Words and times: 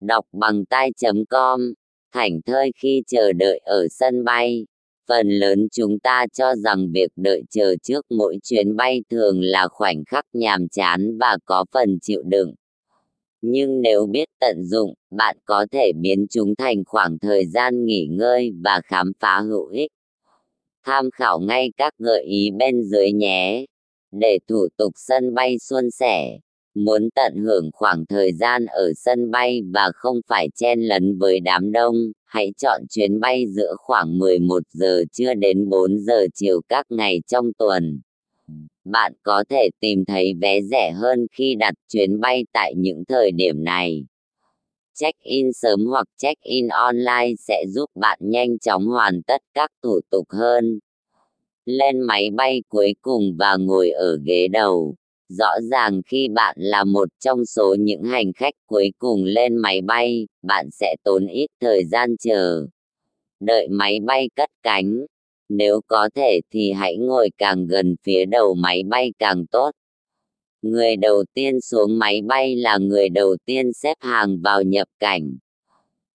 Đọc 0.00 0.24
bằng 0.32 0.64
tai.com, 0.64 1.72
thảnh 2.12 2.40
thơi 2.42 2.70
khi 2.76 3.02
chờ 3.06 3.32
đợi 3.32 3.58
ở 3.58 3.88
sân 3.90 4.24
bay. 4.24 4.66
Phần 5.08 5.28
lớn 5.28 5.68
chúng 5.72 5.98
ta 5.98 6.26
cho 6.32 6.54
rằng 6.54 6.92
việc 6.92 7.12
đợi 7.16 7.42
chờ 7.50 7.74
trước 7.82 8.06
mỗi 8.10 8.38
chuyến 8.42 8.76
bay 8.76 9.02
thường 9.10 9.40
là 9.42 9.68
khoảnh 9.68 10.04
khắc 10.04 10.24
nhàm 10.32 10.68
chán 10.68 11.18
và 11.18 11.38
có 11.44 11.64
phần 11.72 11.98
chịu 12.02 12.22
đựng. 12.26 12.54
Nhưng 13.40 13.82
nếu 13.82 14.06
biết 14.06 14.28
tận 14.40 14.64
dụng, 14.64 14.94
bạn 15.10 15.36
có 15.44 15.66
thể 15.70 15.92
biến 16.00 16.26
chúng 16.30 16.54
thành 16.54 16.84
khoảng 16.86 17.18
thời 17.18 17.46
gian 17.46 17.84
nghỉ 17.84 18.06
ngơi 18.10 18.52
và 18.64 18.80
khám 18.84 19.12
phá 19.20 19.40
hữu 19.40 19.66
ích. 19.66 19.92
Tham 20.84 21.10
khảo 21.10 21.40
ngay 21.40 21.72
các 21.76 21.94
gợi 21.98 22.24
ý 22.24 22.50
bên 22.50 22.82
dưới 22.82 23.12
nhé. 23.12 23.64
Để 24.12 24.38
thủ 24.48 24.68
tục 24.76 24.92
sân 24.96 25.34
bay 25.34 25.58
suôn 25.58 25.90
sẻ, 25.90 26.38
muốn 26.84 27.08
tận 27.14 27.36
hưởng 27.36 27.70
khoảng 27.72 28.06
thời 28.06 28.32
gian 28.32 28.66
ở 28.66 28.92
sân 28.96 29.30
bay 29.30 29.62
và 29.74 29.90
không 29.94 30.20
phải 30.28 30.48
chen 30.54 30.80
lấn 30.80 31.18
với 31.18 31.40
đám 31.40 31.72
đông, 31.72 31.94
hãy 32.24 32.52
chọn 32.58 32.82
chuyến 32.90 33.20
bay 33.20 33.46
giữa 33.48 33.74
khoảng 33.78 34.18
11 34.18 34.62
giờ 34.72 35.04
trưa 35.12 35.34
đến 35.34 35.68
4 35.68 35.98
giờ 35.98 36.26
chiều 36.34 36.60
các 36.68 36.86
ngày 36.90 37.20
trong 37.26 37.52
tuần. 37.58 38.00
Bạn 38.84 39.12
có 39.22 39.44
thể 39.48 39.68
tìm 39.80 40.04
thấy 40.04 40.34
vé 40.40 40.62
rẻ 40.62 40.92
hơn 40.92 41.26
khi 41.32 41.54
đặt 41.54 41.74
chuyến 41.88 42.20
bay 42.20 42.44
tại 42.52 42.74
những 42.76 43.04
thời 43.08 43.30
điểm 43.30 43.64
này. 43.64 44.06
Check-in 44.94 45.52
sớm 45.52 45.86
hoặc 45.86 46.06
check-in 46.16 46.68
online 46.68 47.34
sẽ 47.38 47.64
giúp 47.68 47.90
bạn 47.94 48.18
nhanh 48.22 48.58
chóng 48.58 48.86
hoàn 48.86 49.22
tất 49.22 49.42
các 49.54 49.70
thủ 49.82 50.00
tục 50.10 50.26
hơn. 50.30 50.78
Lên 51.64 52.00
máy 52.00 52.30
bay 52.30 52.62
cuối 52.68 52.94
cùng 53.02 53.36
và 53.38 53.56
ngồi 53.56 53.90
ở 53.90 54.18
ghế 54.24 54.48
đầu 54.48 54.94
Rõ 55.28 55.60
ràng 55.70 56.02
khi 56.06 56.28
bạn 56.28 56.56
là 56.58 56.84
một 56.84 57.08
trong 57.18 57.44
số 57.46 57.76
những 57.78 58.02
hành 58.04 58.32
khách 58.32 58.54
cuối 58.66 58.92
cùng 58.98 59.24
lên 59.24 59.56
máy 59.56 59.80
bay, 59.80 60.26
bạn 60.42 60.68
sẽ 60.72 60.96
tốn 61.04 61.26
ít 61.26 61.46
thời 61.60 61.84
gian 61.84 62.16
chờ. 62.16 62.66
Đợi 63.40 63.68
máy 63.68 64.00
bay 64.00 64.30
cất 64.36 64.50
cánh. 64.62 65.06
Nếu 65.48 65.80
có 65.86 66.08
thể 66.14 66.40
thì 66.50 66.72
hãy 66.72 66.96
ngồi 66.96 67.30
càng 67.38 67.66
gần 67.66 67.96
phía 68.02 68.24
đầu 68.24 68.54
máy 68.54 68.82
bay 68.82 69.12
càng 69.18 69.46
tốt. 69.46 69.70
Người 70.62 70.96
đầu 70.96 71.24
tiên 71.34 71.60
xuống 71.60 71.98
máy 71.98 72.22
bay 72.22 72.56
là 72.56 72.78
người 72.78 73.08
đầu 73.08 73.36
tiên 73.44 73.72
xếp 73.72 73.96
hàng 74.00 74.40
vào 74.40 74.62
nhập 74.62 74.88
cảnh. 74.98 75.38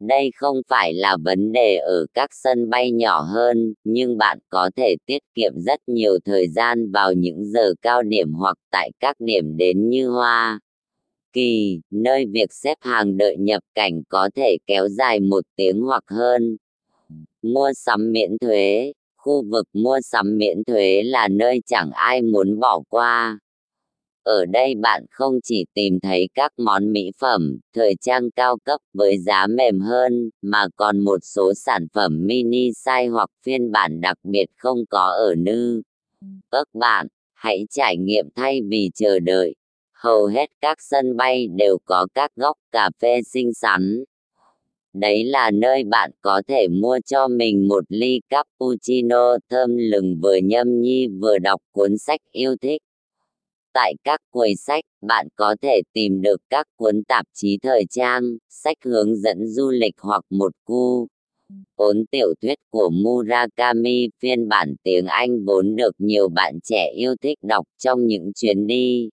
Đây 0.00 0.30
không 0.36 0.62
phải 0.68 0.94
là 0.94 1.16
vấn 1.24 1.52
đề 1.52 1.76
ở 1.76 2.06
các 2.14 2.30
sân 2.32 2.70
bay 2.70 2.92
nhỏ 2.92 3.20
hơn, 3.20 3.74
nhưng 3.84 4.18
bạn 4.18 4.38
có 4.48 4.70
thể 4.76 4.96
tiết 5.06 5.22
kiệm 5.34 5.52
rất 5.56 5.80
nhiều 5.86 6.18
thời 6.24 6.48
gian 6.48 6.90
vào 6.90 7.12
những 7.12 7.44
giờ 7.44 7.74
cao 7.82 8.02
điểm 8.02 8.32
hoặc 8.32 8.56
tại 8.70 8.90
các 9.00 9.16
điểm 9.20 9.56
đến 9.56 9.88
như 9.88 10.08
Hoa. 10.08 10.60
Kỳ, 11.32 11.80
nơi 11.90 12.26
việc 12.26 12.52
xếp 12.52 12.74
hàng 12.80 13.16
đợi 13.16 13.36
nhập 13.36 13.62
cảnh 13.74 14.02
có 14.08 14.30
thể 14.34 14.56
kéo 14.66 14.88
dài 14.88 15.20
một 15.20 15.44
tiếng 15.56 15.80
hoặc 15.80 16.04
hơn. 16.06 16.56
Mua 17.42 17.72
sắm 17.72 18.12
miễn 18.12 18.38
thuế, 18.38 18.92
khu 19.16 19.42
vực 19.42 19.66
mua 19.72 20.00
sắm 20.02 20.38
miễn 20.38 20.64
thuế 20.64 21.02
là 21.02 21.28
nơi 21.28 21.60
chẳng 21.66 21.90
ai 21.90 22.22
muốn 22.22 22.60
bỏ 22.60 22.82
qua 22.88 23.38
ở 24.26 24.44
đây 24.46 24.74
bạn 24.74 25.04
không 25.10 25.40
chỉ 25.42 25.64
tìm 25.74 26.00
thấy 26.00 26.28
các 26.34 26.52
món 26.56 26.92
mỹ 26.92 27.10
phẩm, 27.18 27.58
thời 27.74 27.94
trang 28.00 28.30
cao 28.30 28.56
cấp 28.64 28.80
với 28.94 29.18
giá 29.18 29.46
mềm 29.46 29.80
hơn, 29.80 30.30
mà 30.42 30.66
còn 30.76 30.98
một 30.98 31.18
số 31.22 31.54
sản 31.54 31.86
phẩm 31.94 32.26
mini 32.26 32.70
size 32.70 33.10
hoặc 33.12 33.30
phiên 33.42 33.72
bản 33.72 34.00
đặc 34.00 34.18
biệt 34.22 34.46
không 34.56 34.86
có 34.90 35.04
ở 35.06 35.34
nư. 35.34 35.82
Các 36.50 36.68
bạn, 36.74 37.06
hãy 37.34 37.66
trải 37.70 37.96
nghiệm 37.96 38.28
thay 38.36 38.60
vì 38.68 38.90
chờ 38.94 39.18
đợi. 39.18 39.54
Hầu 39.92 40.26
hết 40.26 40.50
các 40.60 40.78
sân 40.80 41.16
bay 41.16 41.48
đều 41.56 41.78
có 41.84 42.06
các 42.14 42.30
góc 42.36 42.56
cà 42.72 42.90
phê 43.02 43.20
xinh 43.22 43.54
xắn. 43.54 44.04
Đấy 44.92 45.24
là 45.24 45.50
nơi 45.50 45.84
bạn 45.84 46.10
có 46.20 46.42
thể 46.48 46.68
mua 46.68 46.98
cho 47.06 47.28
mình 47.28 47.68
một 47.68 47.84
ly 47.88 48.20
cappuccino 48.28 49.38
thơm 49.50 49.76
lừng 49.76 50.20
vừa 50.22 50.36
nhâm 50.36 50.80
nhi 50.80 51.06
vừa 51.06 51.38
đọc 51.38 51.60
cuốn 51.72 51.98
sách 51.98 52.20
yêu 52.32 52.56
thích 52.60 52.82
Tại 53.76 53.94
các 54.04 54.20
quầy 54.30 54.54
sách, 54.56 54.84
bạn 55.06 55.28
có 55.36 55.56
thể 55.62 55.80
tìm 55.92 56.22
được 56.22 56.40
các 56.50 56.66
cuốn 56.76 57.02
tạp 57.08 57.26
chí 57.34 57.58
thời 57.62 57.84
trang, 57.90 58.22
sách 58.48 58.76
hướng 58.84 59.16
dẫn 59.16 59.46
du 59.48 59.70
lịch 59.70 59.94
hoặc 60.00 60.24
một 60.30 60.52
cu. 60.64 61.08
Cuốn 61.74 62.04
tiểu 62.10 62.34
thuyết 62.42 62.58
của 62.70 62.90
Murakami 62.90 64.08
phiên 64.22 64.48
bản 64.48 64.74
tiếng 64.82 65.06
Anh 65.06 65.44
vốn 65.44 65.76
được 65.76 65.92
nhiều 65.98 66.28
bạn 66.28 66.58
trẻ 66.62 66.92
yêu 66.96 67.14
thích 67.22 67.38
đọc 67.42 67.66
trong 67.78 68.06
những 68.06 68.32
chuyến 68.34 68.66
đi. 68.66 69.08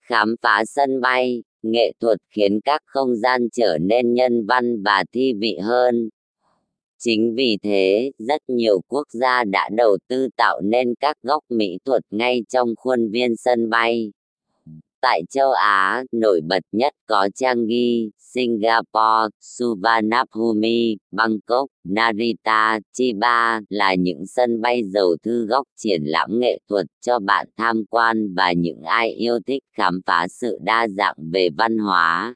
Khám 0.00 0.34
phá 0.42 0.64
sân 0.66 1.00
bay, 1.00 1.42
nghệ 1.62 1.92
thuật 2.00 2.18
khiến 2.30 2.60
các 2.64 2.82
không 2.84 3.16
gian 3.16 3.48
trở 3.52 3.78
nên 3.80 4.14
nhân 4.14 4.46
văn 4.46 4.82
và 4.82 5.04
thi 5.12 5.32
vị 5.32 5.56
hơn. 5.62 6.08
Chính 6.98 7.34
vì 7.34 7.56
thế, 7.62 8.10
rất 8.18 8.42
nhiều 8.48 8.80
quốc 8.88 9.06
gia 9.12 9.44
đã 9.44 9.68
đầu 9.76 9.98
tư 10.08 10.28
tạo 10.36 10.60
nên 10.64 10.94
các 11.00 11.16
góc 11.22 11.44
mỹ 11.48 11.78
thuật 11.84 12.02
ngay 12.10 12.42
trong 12.48 12.74
khuôn 12.76 13.10
viên 13.10 13.36
sân 13.36 13.70
bay. 13.70 14.12
Tại 15.00 15.22
châu 15.30 15.50
Á, 15.52 16.04
nổi 16.12 16.40
bật 16.48 16.62
nhất 16.72 16.92
có 17.06 17.28
Changi, 17.34 18.10
Singapore, 18.18 19.28
Suvarnabhumi, 19.40 20.96
Bangkok, 21.10 21.68
Narita, 21.84 22.78
Chiba 22.92 23.60
là 23.68 23.94
những 23.94 24.26
sân 24.26 24.60
bay 24.60 24.82
giàu 24.84 25.14
thư 25.24 25.46
góc 25.46 25.66
triển 25.76 26.02
lãm 26.04 26.38
nghệ 26.40 26.58
thuật 26.68 26.86
cho 27.00 27.18
bạn 27.18 27.48
tham 27.56 27.84
quan 27.90 28.34
và 28.34 28.52
những 28.52 28.82
ai 28.82 29.12
yêu 29.12 29.38
thích 29.46 29.62
khám 29.76 30.00
phá 30.06 30.26
sự 30.28 30.58
đa 30.62 30.88
dạng 30.88 31.16
về 31.32 31.50
văn 31.50 31.78
hóa. 31.78 32.34